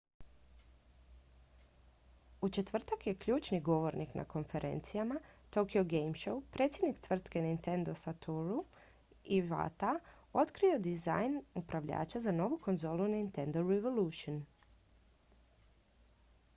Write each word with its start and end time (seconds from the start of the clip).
u 2.41 2.47
četvrtak 2.49 3.05
je 3.07 3.15
ključni 3.25 3.59
govornik 3.67 4.15
na 4.19 4.23
konferencijama 4.31 5.17
tokyo 5.57 5.83
game 5.91 6.15
show 6.23 6.41
predsjednik 6.55 7.01
tvrtke 7.07 7.41
nintendo 7.47 7.95
satoru 8.05 8.57
iwata 9.41 9.93
otkrio 10.43 10.79
dizajn 10.89 11.39
upravljača 11.63 12.19
za 12.27 12.35
novu 12.41 12.59
konzolu 12.67 13.07
nintendo 13.13 13.67
revolution 13.69 14.41